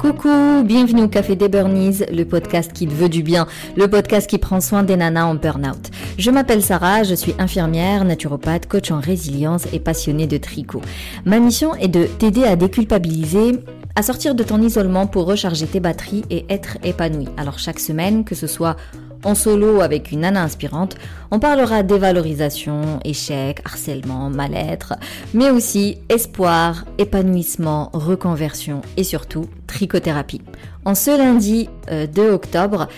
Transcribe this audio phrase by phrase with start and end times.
[0.00, 3.46] Coucou, bienvenue au Café des Burnies, le podcast qui te veut du bien,
[3.76, 5.90] le podcast qui prend soin des nanas en burn-out.
[6.16, 10.80] Je m'appelle Sarah, je suis infirmière, naturopathe, coach en résilience et passionnée de tricot.
[11.26, 13.60] Ma mission est de t'aider à déculpabiliser
[13.94, 17.28] à sortir de ton isolement pour recharger tes batteries et être épanoui.
[17.36, 18.76] Alors chaque semaine, que ce soit
[19.24, 20.96] en solo avec une nana inspirante,
[21.30, 24.94] on parlera dévalorisation, échec, harcèlement, mal-être,
[25.34, 30.42] mais aussi espoir, épanouissement, reconversion et surtout trichothérapie.
[30.84, 32.88] En ce lundi 2 euh, octobre,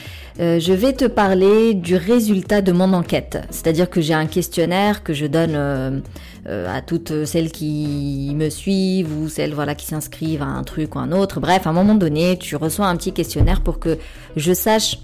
[0.41, 3.39] euh, je vais te parler du résultat de mon enquête.
[3.51, 6.01] C'est-à-dire que j'ai un questionnaire que je donne euh,
[6.47, 11.01] à toutes celles qui me suivent ou celles voilà, qui s'inscrivent à un truc ou
[11.01, 11.41] un autre.
[11.41, 13.99] Bref, à un moment donné, tu reçois un petit questionnaire pour que
[14.37, 14.99] je sache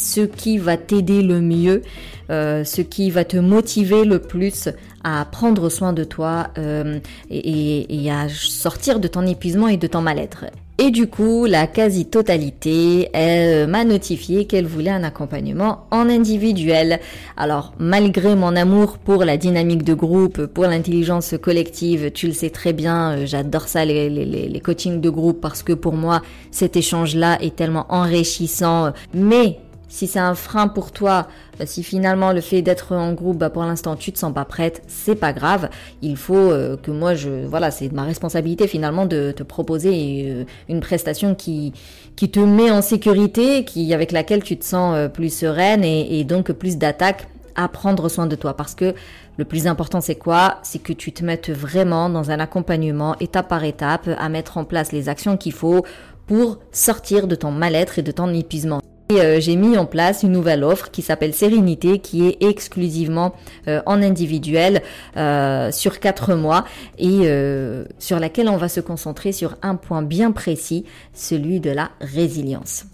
[0.00, 1.82] ce qui va t'aider le mieux,
[2.30, 4.68] euh, ce qui va te motiver le plus
[5.04, 6.98] à prendre soin de toi euh,
[7.30, 10.46] et, à sortir de ton épuisement et de ton mal-être.
[10.78, 17.00] Et du coup, la quasi-totalité, elle m'a notifié qu'elle voulait un accompagnement en individuel.
[17.36, 22.48] Alors, malgré mon amour pour la dynamique de groupe, pour l'intelligence collective, tu le sais
[22.48, 26.22] très bien, euh, j'adore ça, les, les, les coachings de groupe, parce que pour moi,
[26.50, 28.92] cet échange-là est tellement enrichissant.
[29.12, 29.58] Mais
[29.90, 31.26] si c'est un frein pour toi,
[31.58, 34.46] bah, si finalement le fait d'être en groupe, bah, pour l'instant tu te sens pas
[34.46, 35.68] prête, c'est pas grave.
[36.00, 40.44] Il faut euh, que moi je, voilà, c'est ma responsabilité finalement de te proposer euh,
[40.68, 41.74] une prestation qui
[42.16, 46.20] qui te met en sécurité, qui avec laquelle tu te sens euh, plus sereine et,
[46.20, 48.94] et donc plus d'attaque à prendre soin de toi parce que
[49.36, 50.58] le plus important c'est quoi?
[50.62, 54.64] C'est que tu te mettes vraiment dans un accompagnement étape par étape à mettre en
[54.64, 55.84] place les actions qu'il faut
[56.28, 58.80] pour sortir de ton mal-être et de ton épuisement.
[59.18, 63.34] Euh, j'ai mis en place une nouvelle offre qui s'appelle Sérénité, qui est exclusivement
[63.66, 64.82] euh, en individuel
[65.16, 66.64] euh, sur quatre mois
[66.98, 67.28] et
[67.98, 72.84] sur laquelle on va se concentrer sur un point bien précis, celui de la résilience.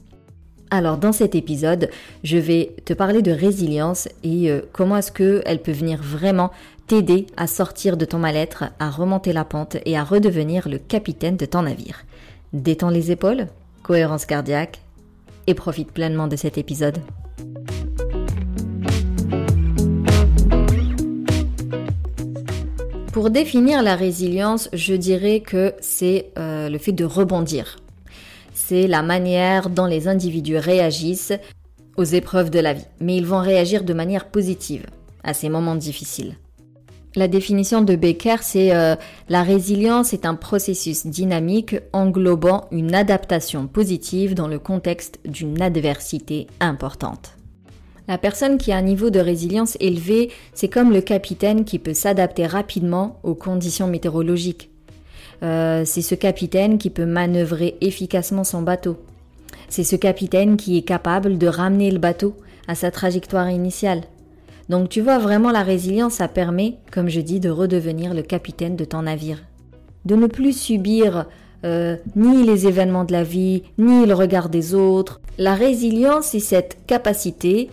[0.71, 1.91] Alors dans cet épisode,
[2.25, 6.51] je vais te parler de résilience et comment est-ce qu'elle peut venir vraiment
[6.87, 11.37] t'aider à sortir de ton mal-être, à remonter la pente et à redevenir le capitaine
[11.37, 12.05] de ton navire.
[12.53, 13.47] Détends les épaules,
[13.83, 14.81] cohérence cardiaque,
[15.47, 16.99] et profite pleinement de cet épisode.
[23.13, 27.77] Pour définir la résilience, je dirais que c'est euh, le fait de rebondir.
[28.53, 31.33] C'est la manière dont les individus réagissent
[31.97, 32.85] aux épreuves de la vie.
[33.01, 34.87] Mais ils vont réagir de manière positive
[35.25, 36.37] à ces moments difficiles.
[37.17, 38.95] La définition de Becker, c'est euh,
[39.31, 46.47] la résilience est un processus dynamique englobant une adaptation positive dans le contexte d'une adversité
[46.61, 47.33] importante.
[48.07, 51.95] La personne qui a un niveau de résilience élevé, c'est comme le capitaine qui peut
[51.95, 54.69] s'adapter rapidement aux conditions météorologiques.
[55.43, 58.99] Euh, c'est ce capitaine qui peut manœuvrer efficacement son bateau.
[59.71, 62.37] C'est ce capitaine qui est capable de ramener le bateau
[62.69, 64.03] à sa trajectoire initiale.
[64.69, 68.77] Donc tu vois vraiment la résilience, ça permet, comme je dis, de redevenir le capitaine
[68.77, 69.43] de ton navire.
[70.05, 71.27] De ne plus subir
[71.65, 75.21] euh, ni les événements de la vie, ni le regard des autres.
[75.39, 77.71] La résilience, c'est cette capacité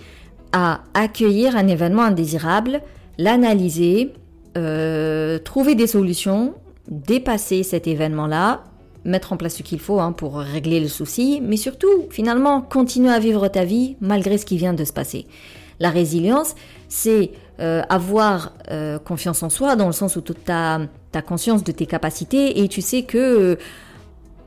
[0.52, 2.81] à accueillir un événement indésirable,
[3.18, 4.14] l'analyser,
[4.58, 6.54] euh, trouver des solutions,
[6.88, 8.64] dépasser cet événement-là,
[9.06, 13.12] mettre en place ce qu'il faut hein, pour régler le souci, mais surtout, finalement, continuer
[13.12, 15.25] à vivre ta vie malgré ce qui vient de se passer.
[15.80, 16.56] La résilience,
[16.94, 20.80] c'est euh, avoir euh, confiance en soi dans le sens où tu as,
[21.26, 23.56] conscience de tes capacités et tu sais que euh,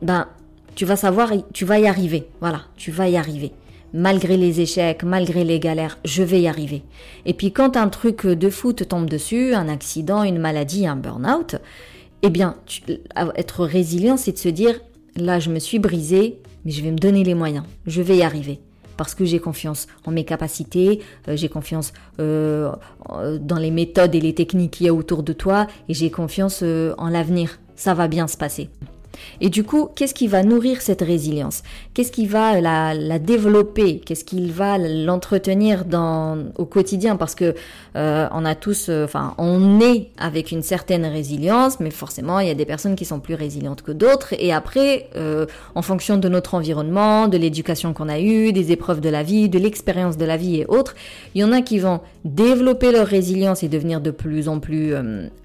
[0.00, 0.28] ben
[0.76, 2.28] tu vas savoir, tu vas y arriver.
[2.40, 3.52] Voilà, tu vas y arriver.
[3.92, 6.84] Malgré les échecs, malgré les galères, je vais y arriver.
[7.24, 10.96] Et puis quand un truc de fou te tombe dessus, un accident, une maladie, un
[10.96, 11.56] burn-out,
[12.22, 12.56] eh bien,
[13.36, 14.78] être résilient, c'est de se dire,
[15.16, 17.64] là, je me suis brisé, mais je vais me donner les moyens.
[17.86, 18.60] Je vais y arriver
[18.96, 22.72] parce que j'ai confiance en mes capacités, euh, j'ai confiance euh,
[23.40, 26.60] dans les méthodes et les techniques qu'il y a autour de toi et j'ai confiance
[26.62, 27.58] euh, en l'avenir.
[27.76, 28.70] Ça va bien se passer.
[29.40, 31.62] Et du coup, qu'est-ce qui va nourrir cette résilience?
[31.96, 34.00] Qu'est-ce qui va la, développer?
[34.00, 35.84] Qu'est-ce qui va l'entretenir
[36.58, 37.16] au quotidien?
[37.16, 37.54] Parce que
[37.96, 42.48] euh, on a tous, euh, enfin, on est avec une certaine résilience, mais forcément, il
[42.48, 44.34] y a des personnes qui sont plus résilientes que d'autres.
[44.38, 49.00] Et après, euh, en fonction de notre environnement, de l'éducation qu'on a eue, des épreuves
[49.00, 50.96] de la vie, de l'expérience de la vie et autres,
[51.34, 54.92] il y en a qui vont développer leur résilience et devenir de plus en plus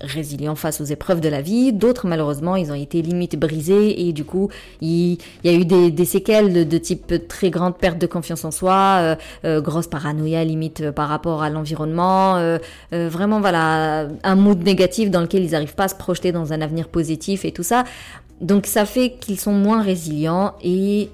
[0.01, 1.71] résilients face aux épreuves de la vie.
[1.71, 4.50] D'autres, malheureusement, ils ont été limite brisés et du coup
[4.81, 8.97] il, y a eu des, séquelles de, type très grande perte de confiance en soi,
[8.99, 9.15] euh,
[9.45, 12.21] euh, grosse paranoïa limite euh, par rapport à l'environnement,
[12.91, 16.61] vraiment voilà un mood négatif dans lequel ils n'arrivent pas à se projeter dans un
[16.61, 17.83] avenir positif et tout ça.
[18.39, 21.09] Donc ça fait qu'ils sont moins résilients et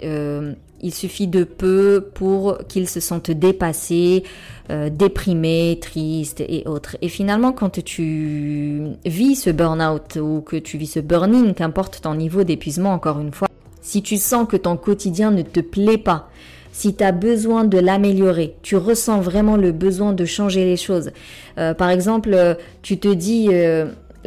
[0.81, 4.23] il suffit de peu pour qu'ils se sentent dépassés,
[4.69, 6.97] déprimés, tristes et autres.
[7.01, 12.15] Et finalement, quand tu vis ce burn-out ou que tu vis ce burn-in, qu'importe ton
[12.15, 13.46] niveau d'épuisement, encore une fois,
[13.88, 16.30] si tu sens que ton quotidien ne te plaît pas,
[16.74, 21.12] si tu as besoin de l'améliorer, tu ressens vraiment le besoin de changer les choses.
[21.57, 23.50] Euh, par exemple, tu te dis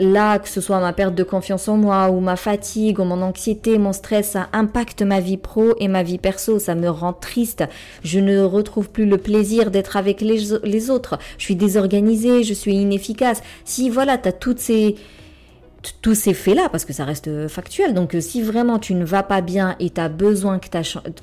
[0.00, 3.22] là, que ce soit ma perte de confiance en moi ou ma fatigue ou mon
[3.22, 7.12] anxiété, mon stress, ça impacte ma vie pro et ma vie perso, ça me rend
[7.12, 7.64] triste.
[8.02, 11.18] Je ne retrouve plus le plaisir d'être avec les, autres.
[11.38, 13.42] Je suis désorganisée, je suis inefficace.
[13.64, 14.96] Si voilà, tu as toutes ces
[16.02, 17.94] tous ces faits-là, parce que ça reste factuel.
[17.94, 20.68] Donc si vraiment tu ne vas pas bien et tu as besoin que,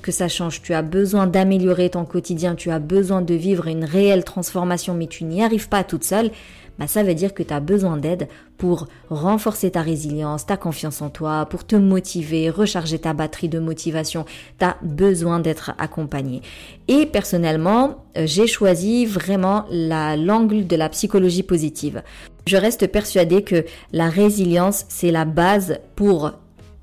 [0.02, 3.84] que ça change, tu as besoin d'améliorer ton quotidien, tu as besoin de vivre une
[3.84, 6.30] réelle transformation, mais tu n'y arrives pas toute seule,
[6.78, 11.02] bah, ça veut dire que tu as besoin d'aide pour renforcer ta résilience, ta confiance
[11.02, 14.24] en toi, pour te motiver, recharger ta batterie de motivation.
[14.58, 16.42] Tu as besoin d'être accompagné.
[16.86, 22.02] Et personnellement, euh, j'ai choisi vraiment l'angle de la psychologie positive.
[22.48, 26.32] Je reste persuadée que la résilience, c'est la base pour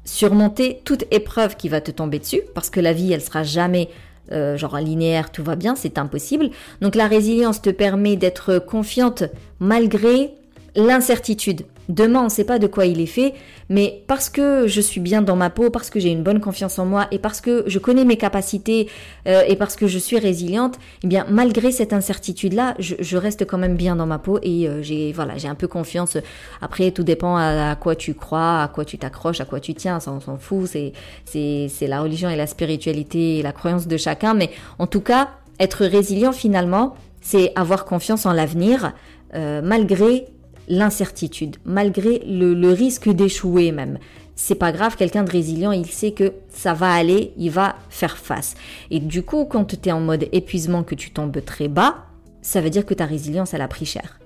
[0.04, 3.90] surmonter toute épreuve qui va te tomber dessus, parce que la vie, elle sera jamais
[4.32, 6.52] euh, genre linéaire, tout va bien, c'est impossible.
[6.82, 9.24] Donc la résilience te permet d'être confiante
[9.60, 10.36] malgré
[10.76, 11.66] l'incertitude.
[11.90, 13.34] Demain, on ne sait pas de quoi il est fait,
[13.70, 16.80] mais parce que je suis bien dans ma peau, parce que j'ai une bonne confiance
[16.80, 18.90] en moi et parce que je connais mes capacités
[19.28, 23.58] euh, et parce que je suis résiliente, eh bien, malgré cette incertitude-là, je, reste quand
[23.58, 26.18] même bien dans ma peau et euh, j'ai voilà, j'ai un peu confiance.
[26.62, 30.00] Après, tout dépend à, quoi tu crois, à quoi tu t'accroches, à quoi tu tiens.
[30.00, 30.68] Ça, on s'en fout.
[30.68, 30.94] C'est
[31.26, 34.50] c'est la religion et la spiritualité la croyance de chacun, mais
[34.80, 35.30] en tout cas,
[35.60, 38.94] être résilient finalement, c'est avoir confiance en l'avenir
[39.34, 40.28] euh, malgré
[40.68, 44.00] l'incertitude, malgré le, risque d'échouer même.
[44.36, 48.18] C'est pas grave, quelqu'un de résilient, il sait que ça va aller, il va faire
[48.18, 48.56] face.
[48.92, 52.06] Et du coup, quand tu es en mode épuisement, que tu tombes très bas,
[52.42, 54.20] ça veut dire que ta résilience, elle a pris cher.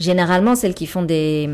[0.00, 1.48] Généralement, celles qui font des,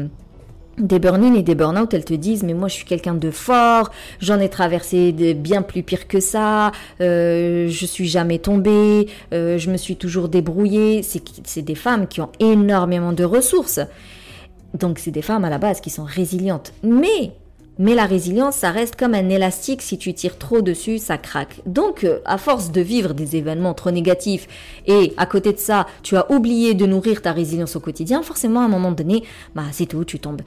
[0.79, 3.91] des burn-in et des burn-out, elles te disent mais moi je suis quelqu'un de fort,
[4.21, 9.59] j'en ai traversé de bien plus pire que ça, euh, je suis jamais tombée, euh,
[9.59, 11.03] je me suis toujours débrouillée.
[11.03, 13.81] C'est des femmes qui ont énormément de ressources.
[14.75, 16.73] Donc c'est des femmes à la base qui sont résilientes.
[16.83, 17.33] Mais
[17.81, 21.61] mais la résilience, ça reste comme un élastique, si tu tires trop dessus, ça craque.
[21.65, 24.49] Donc, euh, à force de vivre des événements trop négatifs
[24.89, 28.63] et à côté de ça, tu as oublié de nourrir ta résilience au quotidien, forcément,
[28.63, 29.23] à un moment donné,
[29.55, 30.43] bah, c'est tout, tu tombes.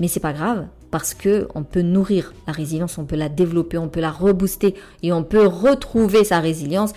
[0.00, 3.78] Mais c'est pas grave, parce que on peut nourrir la résilience, on peut la développer,
[3.78, 6.92] on peut la rebooster et on peut retrouver sa résilience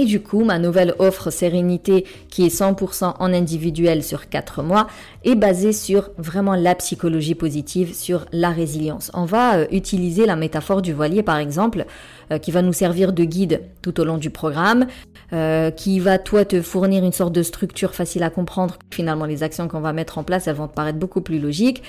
[0.00, 4.86] et du coup, ma nouvelle offre Sérénité, qui est 100% en individuel sur 4 mois,
[5.24, 9.10] est basée sur vraiment la psychologie positive, sur la résilience.
[9.12, 11.84] On va euh, utiliser la métaphore du voilier, par exemple,
[12.32, 14.86] euh, qui va nous servir de guide tout au long du programme,
[15.34, 18.78] euh, qui va, toi, te fournir une sorte de structure facile à comprendre.
[18.90, 21.82] Finalement, les actions qu'on va mettre en place, elles vont te paraître beaucoup plus logiques.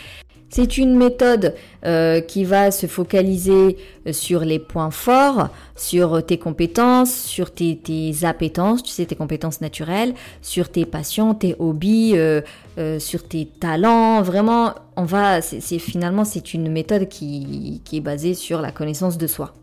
[0.53, 1.55] C'est une méthode
[1.85, 7.79] euh, qui va se focaliser euh, sur les points forts, sur tes compétences, sur tes,
[8.23, 12.41] appétences, tu sais, tes compétences naturelles, sur tes passions, tes hobbies, euh,
[12.99, 14.21] sur tes talents.
[14.23, 19.27] Vraiment, on va, c'est finalement, c'est une méthode qui est basée sur la connaissance de
[19.27, 19.53] soi.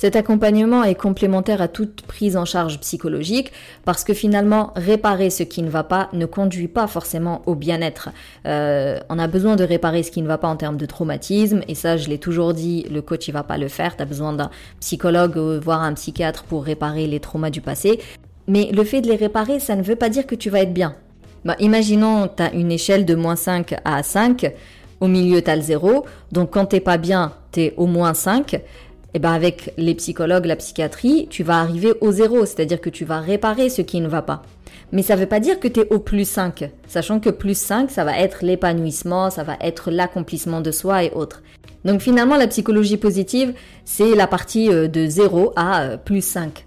[0.00, 3.52] Cet accompagnement est complémentaire à toute prise en charge psychologique
[3.84, 8.08] parce que finalement, réparer ce qui ne va pas ne conduit pas forcément au bien-être.
[8.46, 11.60] Euh, on a besoin de réparer ce qui ne va pas en termes de traumatisme
[11.68, 13.94] et ça, je l'ai toujours dit, le coach il va pas le faire.
[13.94, 14.48] Tu as besoin d'un
[14.80, 18.00] psychologue voire un psychiatre pour réparer les traumas du passé.
[18.48, 20.72] Mais le fait de les réparer, ça ne veut pas dire que tu vas être
[20.72, 20.94] bien.
[21.44, 24.50] Bah, imaginons, tu as une échelle de moins 5 à 5.
[25.00, 26.06] Au milieu, tu as le 0.
[26.32, 28.62] Donc quand t'es pas bien, tu es au moins 5
[29.14, 33.04] eh ben avec les psychologues, la psychiatrie, tu vas arriver au zéro, c'est-à-dire que tu
[33.04, 34.42] vas réparer ce qui ne va pas.
[34.92, 37.56] Mais ça ne veut pas dire que tu es au plus 5, sachant que plus
[37.58, 41.42] 5, ça va être l'épanouissement, ça va être l'accomplissement de soi et autres.
[41.84, 46.66] Donc finalement, la psychologie positive, c'est la partie euh, de 0 à euh, plus 5.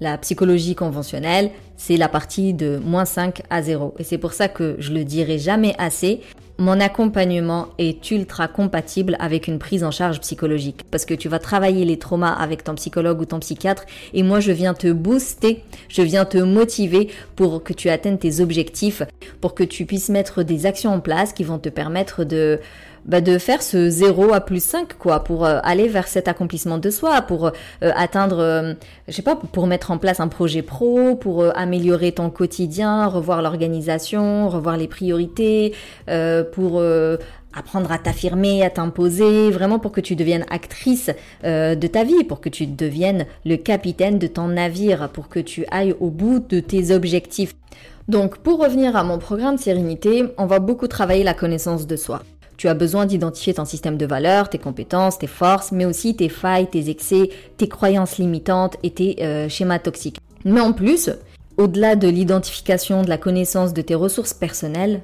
[0.00, 3.94] La psychologie conventionnelle, c'est la partie de moins 5 à 0.
[3.98, 6.20] Et c'est pour ça que je le dirai jamais assez,
[6.58, 10.82] mon accompagnement est ultra compatible avec une prise en charge psychologique.
[10.90, 14.40] Parce que tu vas travailler les traumas avec ton psychologue ou ton psychiatre et moi
[14.40, 19.02] je viens te booster, je viens te motiver pour que tu atteignes tes objectifs,
[19.40, 22.60] pour que tu puisses mettre des actions en place qui vont te permettre de
[23.06, 26.78] bah, de faire ce 0 à plus 5 quoi pour euh, aller vers cet accomplissement
[26.78, 28.74] de soi pour euh, atteindre euh,
[29.08, 33.42] je sais pas pour mettre en place un projet pro pour améliorer ton quotidien revoir
[33.42, 35.74] l'organisation revoir les priorités
[36.52, 36.82] pour
[37.56, 41.10] apprendre à t'affirmer, à t'imposer, vraiment pour que tu deviennes actrice
[41.42, 45.64] de ta vie, pour que tu deviennes le capitaine de ton navire, pour que tu
[45.70, 47.54] ailles au bout de tes objectifs.
[48.08, 51.96] Donc pour revenir à mon programme de sérénité, on va beaucoup travailler la connaissance de
[51.96, 52.22] soi.
[52.56, 56.28] Tu as besoin d'identifier ton système de valeurs, tes compétences, tes forces, mais aussi tes
[56.28, 60.18] failles, tes excès, tes croyances limitantes et tes euh, schémas toxiques.
[60.44, 61.10] Mais en plus,
[61.56, 65.02] au-delà de l'identification, de la connaissance de tes ressources personnelles,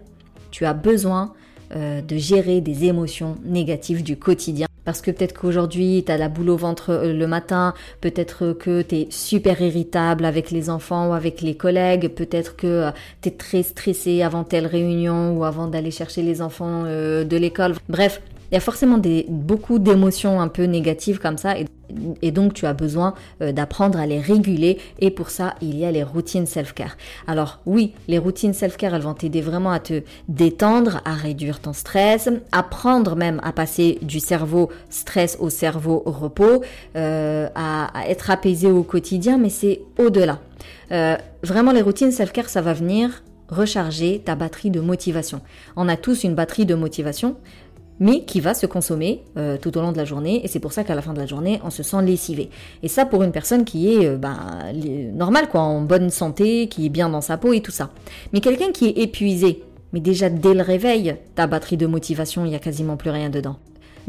[0.50, 1.32] tu as besoin
[1.74, 6.28] euh, de gérer des émotions négatives du quotidien parce que peut-être qu'aujourd'hui, tu as la
[6.28, 11.10] boule au ventre euh, le matin, peut-être que tu es super irritable avec les enfants
[11.10, 12.90] ou avec les collègues, peut-être que euh,
[13.22, 17.36] tu es très stressé avant telle réunion ou avant d'aller chercher les enfants euh, de
[17.36, 17.74] l'école.
[17.88, 18.20] Bref,
[18.50, 22.72] il y a forcément beaucoup d'émotions un peu négatives comme ça et, donc tu as
[22.72, 26.96] besoin euh, d'apprendre à les réguler et pour ça il y a les routines self-care.
[27.26, 31.72] Alors oui, les routines self-care elles vont t'aider vraiment à te détendre, à réduire ton
[31.72, 36.62] stress, apprendre même à passer du cerveau stress au cerveau repos,
[36.96, 40.38] euh, à, à, être apaisé au quotidien mais c'est au-delà.
[40.92, 45.40] Euh, vraiment les routines self-care ça va venir recharger ta batterie de motivation.
[45.76, 47.36] On a tous une batterie de motivation
[48.00, 50.72] mais qui va se consommer euh, tout au long de la journée, et c'est pour
[50.72, 52.50] ça qu'à la fin de la journée, on se sent lessivé.
[52.82, 54.72] Et ça pour une personne qui est euh, ben,
[55.14, 57.90] normale, quoi, en bonne santé, qui est bien dans sa peau et tout ça.
[58.32, 62.48] Mais quelqu'un qui est épuisé, mais déjà dès le réveil, ta batterie de motivation, il
[62.48, 63.56] n'y a quasiment plus rien dedans.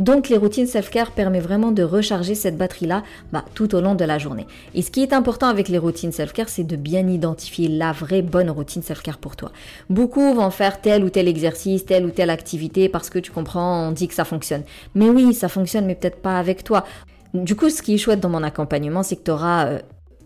[0.01, 4.03] Donc les routines self-care permettent vraiment de recharger cette batterie-là bah, tout au long de
[4.03, 4.47] la journée.
[4.73, 8.23] Et ce qui est important avec les routines self-care, c'est de bien identifier la vraie
[8.23, 9.51] bonne routine self-care pour toi.
[9.91, 13.89] Beaucoup vont faire tel ou tel exercice, telle ou telle activité parce que tu comprends,
[13.89, 14.63] on dit que ça fonctionne.
[14.95, 16.83] Mais oui, ça fonctionne, mais peut-être pas avec toi.
[17.35, 19.79] Du coup, ce qui est chouette dans mon accompagnement, c'est que tu auras euh,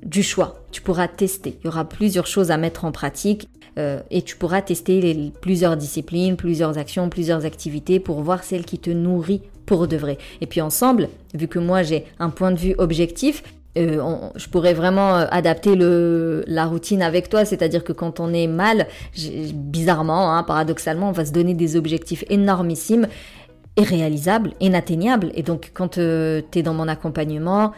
[0.05, 0.63] du choix.
[0.71, 1.57] Tu pourras tester.
[1.59, 5.75] Il y aura plusieurs choses à mettre en pratique euh, et tu pourras tester plusieurs
[5.75, 10.17] disciplines, plusieurs actions, plusieurs activités pour voir celle qui te nourrit pour de vrai.
[10.41, 13.43] Et puis ensemble, vu que moi j'ai un point de vue objectif,
[13.77, 14.01] euh,
[14.35, 18.87] je pourrais vraiment euh, adapter la routine avec toi, c'est-à-dire que quand on est mal,
[19.53, 23.07] bizarrement, hein, paradoxalement, on va se donner des objectifs énormissimes
[23.77, 25.31] et réalisables, inatteignables.
[25.35, 27.73] Et donc quand euh, tu es dans mon accompagnement,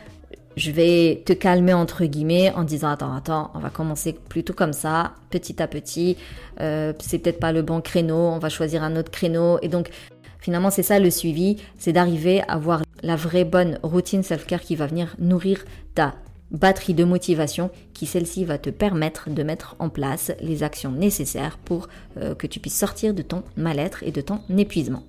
[0.55, 4.73] je vais te calmer entre guillemets en disant attends attends on va commencer plutôt comme
[4.73, 6.17] ça petit à petit
[6.59, 9.91] euh, c'est peut-être pas le bon créneau on va choisir un autre créneau et donc
[10.39, 14.75] finalement c'est ça le suivi c'est d'arriver à avoir la vraie bonne routine self-care qui
[14.75, 15.63] va venir nourrir
[15.95, 16.15] ta
[16.51, 21.57] batterie de motivation qui celle-ci va te permettre de mettre en place les actions nécessaires
[21.57, 25.03] pour euh, que tu puisses sortir de ton mal-être et de ton épuisement.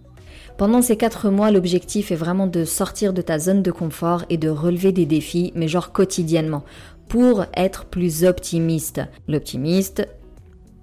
[0.56, 4.36] Pendant ces quatre mois, l'objectif est vraiment de sortir de ta zone de confort et
[4.36, 6.64] de relever des défis, mais genre quotidiennement,
[7.08, 9.00] pour être plus optimiste.
[9.28, 10.08] L'optimiste,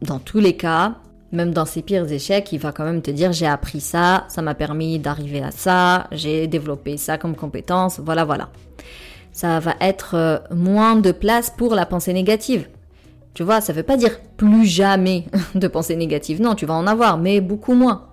[0.01, 0.95] dans tous les cas,
[1.35, 4.41] même dans ses pires échecs, il va quand même te dire j'ai appris ça, ça
[4.41, 8.49] m'a permis d'arriver à ça, j'ai développé ça comme compétence, voilà voilà.
[9.31, 12.67] Ça va être euh, moins de place pour la pensée négative.
[13.33, 15.25] Tu vois, ça veut pas dire plus jamais
[15.55, 16.41] de pensée négative.
[16.41, 18.07] Non, tu vas en avoir, mais beaucoup moins.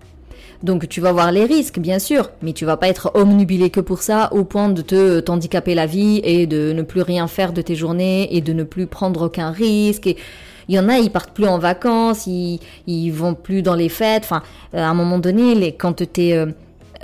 [0.62, 3.80] Donc tu vas voir les risques, bien sûr, mais tu vas pas être omnubilé que
[3.80, 7.52] pour ça, au point de te t'handicaper la vie et de ne plus rien faire
[7.52, 10.06] de tes journées et de ne plus prendre aucun risque.
[10.06, 10.16] Et
[10.68, 13.88] il y en a, ils partent plus en vacances, ils, ils vont plus dans les
[13.88, 14.22] fêtes.
[14.24, 14.42] Enfin,
[14.74, 16.46] euh, à un moment donné, les, quand tu es euh,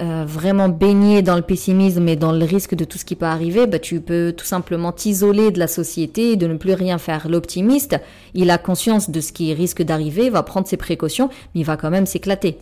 [0.01, 3.27] euh, vraiment baigné dans le pessimisme et dans le risque de tout ce qui peut
[3.27, 6.99] arriver, bah, tu peux tout simplement t'isoler de la société et de ne plus rien
[6.99, 7.29] faire.
[7.29, 7.97] L'optimiste,
[8.35, 11.77] il a conscience de ce qui risque d'arriver, va prendre ses précautions, mais il va
[11.77, 12.59] quand même s'éclater.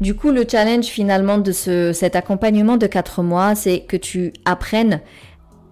[0.00, 4.32] Du coup, le challenge finalement de ce, cet accompagnement de 4 mois, c'est que tu
[4.46, 5.00] apprennes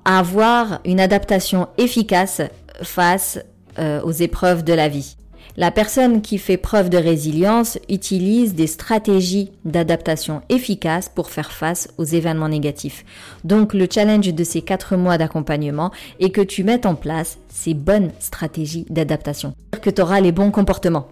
[0.04, 2.42] à avoir une adaptation efficace
[2.82, 3.38] face
[3.78, 5.16] euh, aux épreuves de la vie.
[5.56, 11.88] La personne qui fait preuve de résilience utilise des stratégies d'adaptation efficaces pour faire face
[11.96, 13.06] aux événements négatifs.
[13.44, 17.72] Donc le challenge de ces 4 mois d'accompagnement est que tu mettes en place ces
[17.72, 19.54] bonnes stratégies d'adaptation.
[19.82, 21.08] Que tu auras les bons comportements.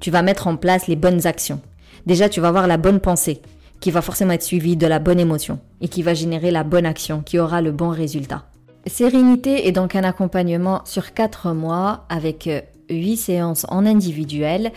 [0.00, 1.60] Tu vas mettre en place les bonnes actions
[2.06, 3.40] déjà tu vas avoir la bonne pensée
[3.80, 6.86] qui va forcément être suivie de la bonne émotion et qui va générer la bonne
[6.86, 8.44] action qui aura le bon résultat.
[8.86, 12.48] Sérénité est donc un accompagnement sur 4 mois avec
[12.90, 14.72] 8 euh, séances en individuel.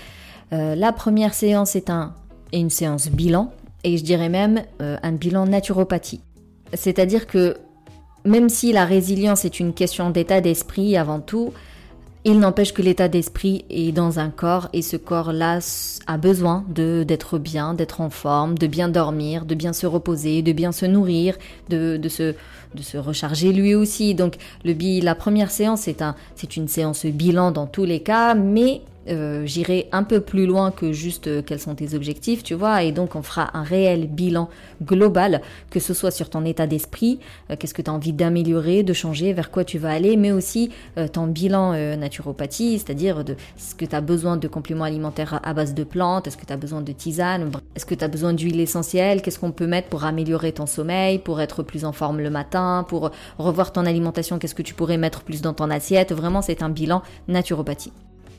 [0.53, 2.13] Euh, la première séance est, un,
[2.53, 3.51] une séance bilan
[3.83, 6.21] et je dirais même euh, un bilan naturopathie.
[6.73, 7.57] C'est-à-dire que
[8.25, 11.53] même si la résilience est une question d'état d'esprit avant tout,
[12.27, 15.59] Il n'empêche que l'état d'esprit est dans un corps et ce corps-là
[16.07, 20.51] a besoin d'être bien, d'être en forme, de bien dormir, de bien se reposer, de
[20.51, 21.37] bien se nourrir,
[21.69, 24.15] de, se recharger lui aussi.
[24.15, 26.15] Donc le la première séance c'est un
[26.57, 30.91] une séance bilan dans tous les cas, mais euh, j'irai un peu plus loin que
[30.91, 34.49] juste euh, quels sont tes objectifs, tu vois, et donc on fera un réel bilan
[34.83, 37.19] global, que ce soit sur ton état d'esprit,
[37.51, 40.31] euh, qu'est-ce que tu as envie d'améliorer, de changer, vers quoi tu vas aller, mais
[40.31, 40.71] aussi
[41.13, 45.73] ton bilan naturopathie, c'est-à-dire de ce que tu as besoin de compléments alimentaires à base
[45.73, 48.59] de plantes, est-ce que tu as besoin de tisane, est-ce que tu as besoin d'huile
[48.59, 52.29] essentielle, qu'est-ce qu'on peut mettre pour améliorer ton sommeil, pour être plus en forme le
[52.29, 56.41] matin, pour revoir ton alimentation, qu'est-ce que tu pourrais mettre plus dans ton assiette, vraiment
[56.41, 57.91] c'est un bilan naturopathie.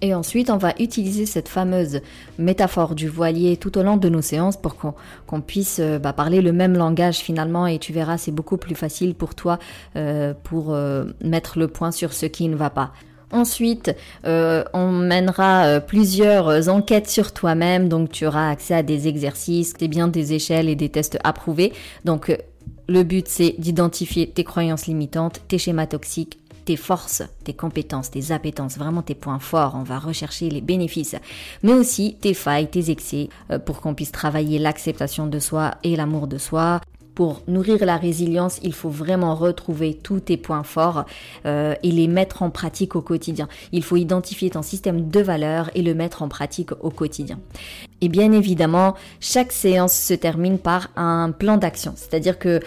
[0.03, 2.00] Et ensuite, on va utiliser cette fameuse
[2.38, 6.41] métaphore du voilier tout au long de nos séances pour qu'on puisse euh, bah, parler
[6.41, 7.67] le même langage finalement.
[7.67, 9.59] Et tu verras, c'est beaucoup plus facile pour toi
[9.97, 12.93] euh, pour euh, mettre le point sur ce qui ne va pas.
[13.33, 13.93] Ensuite,
[14.25, 20.07] on mènera plusieurs enquêtes sur toi-même, donc tu auras accès à des exercices, des bien
[20.07, 21.73] des échelles et des tests approuvés.
[22.05, 22.33] Donc
[22.88, 28.33] le but c'est d'identifier tes croyances limitantes, tes schémas toxiques, tes forces, tes compétences, tes
[28.33, 29.75] appétences, vraiment tes points forts.
[29.77, 31.17] On va rechercher les bénéfices,
[31.63, 35.97] mais aussi tes failles, tes excès, euh, pour qu'on puisse travailler l'acceptation de soi et
[35.97, 36.81] l'amour de soi.
[37.15, 41.07] Pour nourrir la résilience, il faut vraiment retrouver tous tes points forts
[41.47, 43.49] euh, et les mettre en pratique au quotidien.
[43.73, 47.39] Il faut identifier ton système de valeurs et le mettre en pratique au quotidien.
[48.03, 52.61] Et bien évidemment, chaque séance se termine par un plan d'action, c'est-à-dire que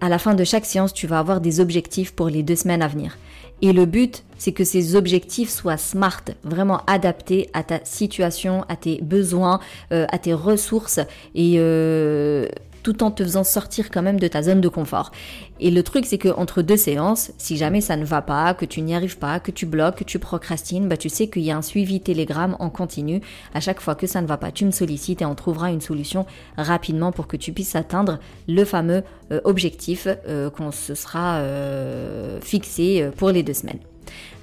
[0.00, 2.82] à la fin de chaque séance, tu vas avoir des objectifs pour les deux semaines
[2.82, 3.16] à venir.
[3.60, 8.76] Et le but, c'est que ces objectifs soient smart, vraiment adaptés à ta situation, à
[8.76, 9.58] tes besoins,
[9.92, 11.00] euh, à tes ressources
[11.34, 12.46] et euh,
[12.82, 15.12] tout en te faisant sortir quand même de ta zone de confort.
[15.60, 18.64] Et le truc, c'est que entre deux séances, si jamais ça ne va pas, que
[18.64, 21.50] tu n'y arrives pas, que tu bloques, que tu procrastines, bah tu sais qu'il y
[21.50, 23.20] a un suivi télégramme en continu.
[23.54, 25.80] À chaque fois que ça ne va pas, tu me sollicites et on trouvera une
[25.80, 31.36] solution rapidement pour que tu puisses atteindre le fameux euh, objectif euh, qu'on se sera
[31.36, 33.80] euh, fixé pour les deux semaines.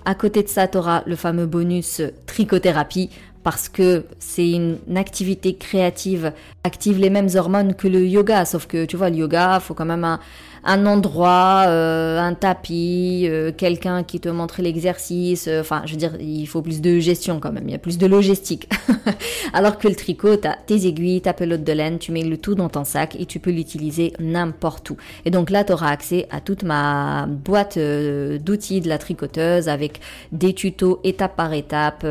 [0.05, 3.09] À côté de ça, tu auras le fameux bonus trichothérapie
[3.45, 6.33] parce que c'est une activité créative,
[6.63, 9.85] active les mêmes hormones que le yoga, sauf que tu vois, le yoga, faut quand
[9.85, 10.19] même un,
[10.65, 15.47] un endroit, euh, un tapis, euh, quelqu'un qui te montre l'exercice.
[15.47, 17.65] Euh, enfin, je veux dire, il faut plus de gestion quand même.
[17.67, 18.67] Il y a plus de logistique.
[19.53, 22.55] Alors que le tricot, t'as tes aiguilles, ta pelote de laine, tu mets le tout
[22.55, 24.97] dans ton sac et tu peux l'utiliser n'importe où.
[25.23, 29.99] Et donc là, tu auras accès à toute ma boîte d'outils de la tricoteuse avec
[30.31, 32.05] des tutos étape par étape,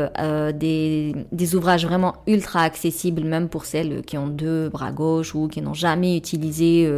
[0.57, 5.47] des, des ouvrages vraiment ultra accessibles même pour celles qui ont deux bras gauche ou
[5.47, 6.89] qui n'ont jamais utilisé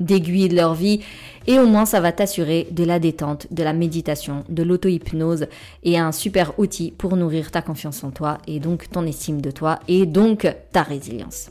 [0.00, 1.00] d'aiguilles de leur vie
[1.46, 5.46] et au moins ça va t'assurer de la détente, de la méditation, de l'auto-hypnose
[5.82, 9.50] et un super outil pour nourrir ta confiance en toi et donc ton estime de
[9.50, 11.50] toi et donc ta résilience.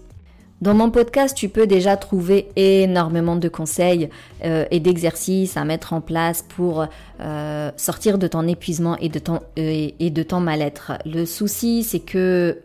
[0.61, 4.09] Dans mon podcast, tu peux déjà trouver énormément de conseils
[4.45, 6.85] euh, et d'exercices à mettre en place pour
[7.19, 10.93] euh, sortir de ton épuisement et de ton, et de ton mal-être.
[11.05, 12.59] Le souci, c'est que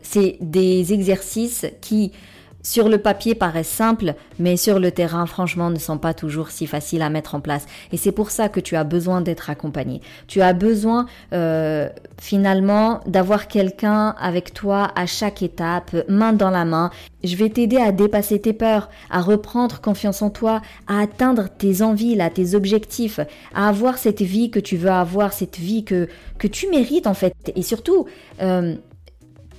[0.00, 2.12] c'est des exercices qui
[2.64, 6.66] sur le papier paraissent simples, mais sur le terrain, franchement, ne sont pas toujours si
[6.66, 7.66] faciles à mettre en place.
[7.92, 10.00] Et c'est pour ça que tu as besoin d'être accompagné.
[10.28, 16.64] Tu as besoin, euh, finalement, d'avoir quelqu'un avec toi à chaque étape, main dans la
[16.64, 16.90] main.
[17.22, 21.82] Je vais t'aider à dépasser tes peurs, à reprendre confiance en toi, à atteindre tes
[21.82, 23.20] envies, là, tes objectifs,
[23.54, 27.14] à avoir cette vie que tu veux avoir, cette vie que, que tu mérites, en
[27.14, 27.34] fait.
[27.54, 28.06] Et surtout,
[28.40, 28.74] euh,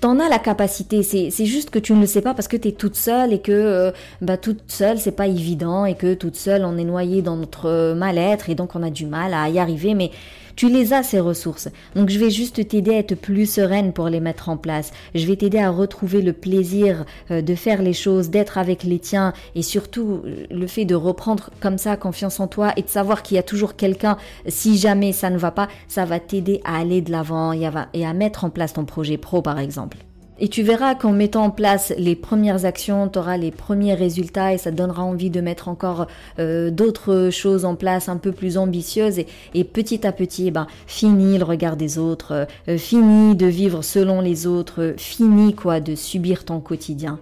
[0.01, 2.67] T'en as la capacité, c'est juste que tu ne le sais pas parce que tu
[2.67, 6.35] es toute seule et que euh, bah, toute seule c'est pas évident et que toute
[6.35, 9.57] seule on est noyé dans notre mal-être et donc on a du mal à y
[9.57, 9.95] arriver.
[9.95, 10.11] Mais
[10.55, 11.69] tu les as ces ressources.
[11.95, 14.91] Donc je vais juste t'aider à être plus sereine pour les mettre en place.
[15.13, 18.99] Je vais t'aider à retrouver le plaisir euh, de faire les choses, d'être avec les
[18.99, 22.89] tiens et surtout euh, le fait de reprendre comme ça confiance en toi et de
[22.89, 26.61] savoir qu'il y a toujours quelqu'un si jamais ça ne va pas, ça va t'aider
[26.63, 29.97] à aller de l'avant et à mettre en place ton projet pro par exemple.
[30.37, 34.53] Et tu verras qu'en mettant en place les premières actions, tu auras les premiers résultats
[34.53, 36.07] et ça te donnera envie de mettre encore
[36.39, 39.19] euh, d'autres choses en place un peu plus ambitieuses
[39.53, 43.81] et, petit à petit, eh ben, fini le regard des autres, euh, fini de vivre
[43.81, 47.19] selon les autres, fini quoi de subir ton quotidien.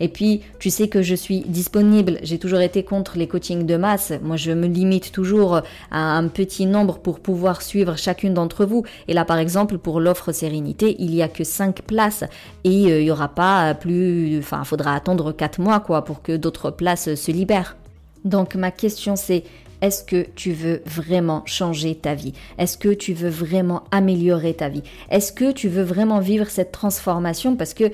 [0.00, 2.18] Et puis, tu sais que je suis disponible.
[2.22, 4.12] J'ai toujours été contre les coachings de masse.
[4.22, 8.84] Moi, je me limite toujours à un petit nombre pour pouvoir suivre chacune d'entre vous.
[9.08, 12.24] Et là, par exemple, pour l'offre sérénité, il y a que 5 places
[12.64, 16.22] et euh, il y aura pas plus, enfin, il faudra attendre 4 mois, quoi, pour
[16.22, 17.76] que d'autres places se libèrent.
[18.24, 19.44] Donc, ma question c'est,
[19.82, 22.32] est-ce que tu veux vraiment changer ta vie?
[22.58, 24.82] Est-ce que tu veux vraiment améliorer ta vie?
[25.10, 27.56] Est-ce que tu veux vraiment vivre cette transformation?
[27.56, 27.92] Parce que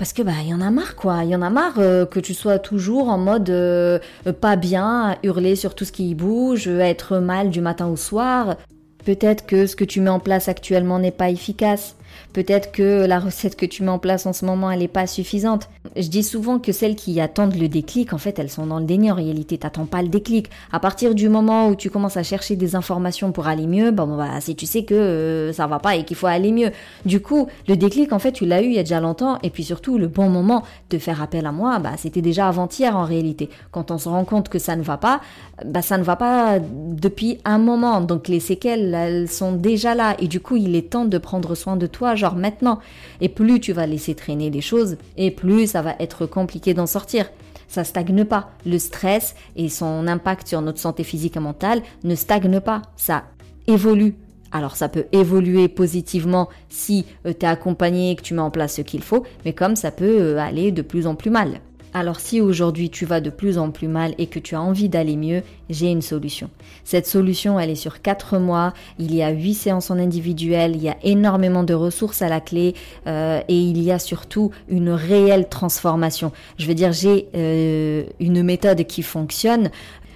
[0.00, 2.06] parce que bah il y en a marre quoi, il y en a marre euh,
[2.06, 3.98] que tu sois toujours en mode euh,
[4.40, 8.56] pas bien, hurler sur tout ce qui bouge, être mal du matin au soir.
[9.04, 11.96] Peut-être que ce que tu mets en place actuellement n'est pas efficace.
[12.32, 15.06] Peut-être que la recette que tu mets en place en ce moment, elle n'est pas
[15.06, 15.68] suffisante.
[15.96, 18.84] Je dis souvent que celles qui attendent le déclic, en fait, elles sont dans le
[18.84, 19.58] déni en réalité.
[19.58, 20.50] T'attends pas le déclic.
[20.72, 24.16] À partir du moment où tu commences à chercher des informations pour aller mieux, bon,
[24.16, 26.70] bah, si tu sais que euh, ça va pas et qu'il faut aller mieux.
[27.04, 29.38] Du coup, le déclic, en fait, tu l'as eu il y a déjà longtemps.
[29.42, 32.96] Et puis surtout, le bon moment de faire appel à moi, bah, c'était déjà avant-hier
[32.96, 33.50] en réalité.
[33.70, 35.20] Quand on se rend compte que ça ne va pas,
[35.64, 38.00] bah, ça ne va pas depuis un moment.
[38.00, 40.16] Donc les séquelles, elles sont déjà là.
[40.18, 42.80] Et du coup, il est temps de prendre soin de toi genre maintenant.
[43.20, 46.86] Et plus tu vas laisser traîner des choses, et plus ça va être compliqué d'en
[46.86, 47.30] sortir.
[47.68, 48.50] Ça stagne pas.
[48.66, 52.82] Le stress et son impact sur notre santé physique et mentale ne stagne pas.
[52.96, 53.24] Ça
[53.68, 54.16] évolue.
[54.52, 58.50] Alors ça peut évoluer positivement si euh, tu es accompagné et que tu mets en
[58.50, 61.60] place ce qu'il faut, mais comme ça peut euh, aller de plus en plus mal.
[61.92, 64.88] Alors si aujourd'hui tu vas de plus en plus mal et que tu as envie
[64.88, 66.48] d'aller mieux, j'ai une solution.
[66.84, 70.82] Cette solution, elle est sur 4 mois, il y a 8 séances en individuel, il
[70.82, 72.74] y a énormément de ressources à la clé
[73.08, 76.30] euh, et il y a surtout une réelle transformation.
[76.58, 79.70] Je veux dire, j'ai euh, une méthode qui fonctionne.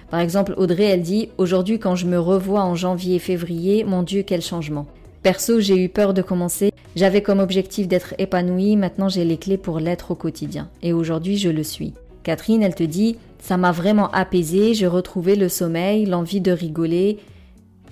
[0.09, 4.01] Par exemple, Audrey, elle dit, aujourd'hui quand je me revois en janvier et février, mon
[4.01, 4.87] Dieu, quel changement.
[5.25, 6.71] Perso, j'ai eu peur de commencer.
[6.95, 10.69] J'avais comme objectif d'être épanouie, maintenant j'ai les clés pour l'être au quotidien.
[10.83, 11.95] Et aujourd'hui, je le suis.
[12.21, 17.17] Catherine, elle te dit, ça m'a vraiment apaisé, j'ai retrouvé le sommeil, l'envie de rigoler,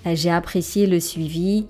[0.06, 1.66] j'ai apprécié le suivi.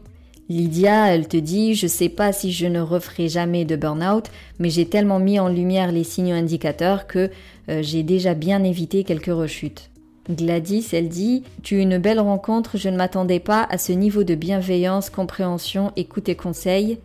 [0.50, 4.26] Lydia, elle te dit, je sais pas si je ne referai jamais de burn-out,
[4.60, 7.32] mais j'ai tellement mis en lumière les signaux indicateurs que
[7.70, 9.93] euh, j'ai déjà bien évité quelques rechutes.
[10.30, 14.24] Gladys, elle dit Tu es une belle rencontre, je ne m'attendais pas à ce niveau
[14.24, 16.98] de bienveillance, compréhension, écoute et conseil.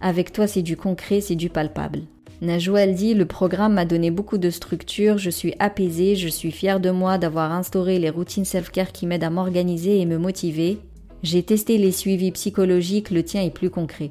[0.00, 2.00] Avec toi, c'est du concret, c'est du palpable.
[2.40, 6.50] Najwa, elle dit Le programme m'a donné beaucoup de structure, je suis apaisée, je suis
[6.50, 10.78] fière de moi d'avoir instauré les routines self-care qui m'aident à m'organiser et me motiver.
[11.22, 14.10] J'ai testé les suivis psychologiques, le tien est plus concret.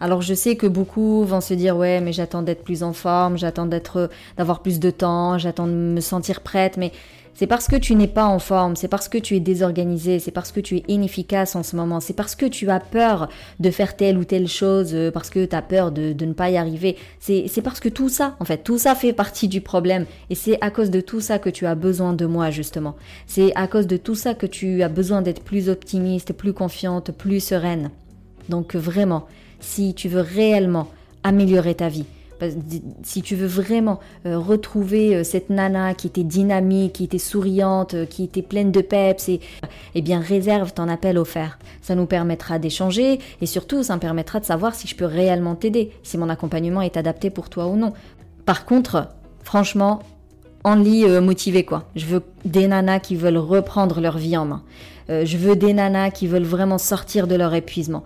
[0.00, 3.36] Alors je sais que beaucoup vont se dire ouais mais j'attends d'être plus en forme,
[3.36, 6.92] j'attends d'être d'avoir plus de temps, j'attends de me sentir prête mais
[7.38, 10.32] c'est parce que tu n'es pas en forme, c'est parce que tu es désorganisé, c'est
[10.32, 13.28] parce que tu es inefficace en ce moment, c'est parce que tu as peur
[13.60, 16.50] de faire telle ou telle chose, euh, parce que tu as peur de, ne pas
[16.50, 16.96] y arriver.
[17.20, 20.04] C'est parce que tout ça, en fait, tout ça fait partie du problème.
[20.30, 22.96] Et c'est à cause de tout ça que tu as besoin de moi, justement.
[23.28, 27.12] C'est à cause de tout ça que tu as besoin d'être plus optimiste, plus confiante,
[27.12, 27.92] plus sereine.
[28.48, 29.28] Donc vraiment,
[29.60, 30.88] si tu veux réellement
[31.22, 32.06] améliorer ta vie,
[33.02, 37.94] si tu veux vraiment euh, retrouver euh, cette nana qui était dynamique, qui était souriante,
[37.94, 39.40] euh, qui était pleine de peps, et,
[39.94, 41.58] eh bien réserve ton appel offert.
[41.82, 45.54] Ça nous permettra d'échanger et surtout ça me permettra de savoir si je peux réellement
[45.54, 47.92] t'aider, si mon accompagnement est adapté pour toi ou non.
[48.44, 49.08] Par contre,
[49.42, 50.00] franchement,
[50.64, 51.84] Only motivé quoi.
[51.94, 54.62] Je veux des nanas qui veulent reprendre leur vie en main.
[55.08, 58.02] je veux des nanas qui veulent vraiment sortir de leur épuisement,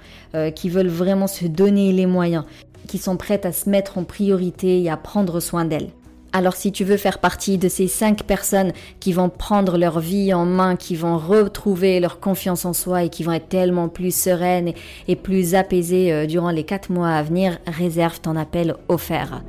[0.54, 2.44] qui veulent vraiment se donner les moyens,
[2.88, 5.90] qui sont prêtes à se mettre en priorité et à prendre soin d'elles.
[6.34, 10.32] Alors si tu veux faire partie de ces cinq personnes qui vont prendre leur vie
[10.32, 14.14] en main, qui vont retrouver leur confiance en soi et qui vont être tellement plus
[14.14, 14.72] sereines
[15.08, 19.42] et plus apaisées euh, durant les quatre mois à venir, réserve ton appel offert.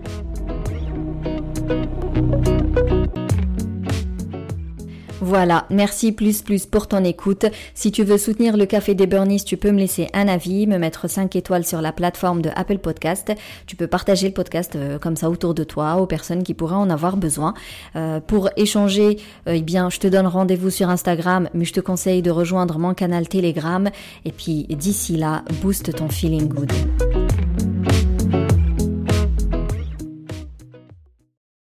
[5.25, 7.45] Voilà, merci plus plus pour ton écoute.
[7.75, 10.77] Si tu veux soutenir le Café des Burnies, tu peux me laisser un avis, me
[10.77, 13.31] mettre 5 étoiles sur la plateforme de Apple Podcast.
[13.65, 16.75] Tu peux partager le podcast euh, comme ça autour de toi aux personnes qui pourraient
[16.75, 17.53] en avoir besoin.
[17.95, 21.79] Euh, pour échanger, euh, eh bien, je te donne rendez-vous sur Instagram, mais je te
[21.79, 23.89] conseille de rejoindre mon canal Telegram.
[24.25, 26.73] Et puis d'ici là, booste ton feeling good.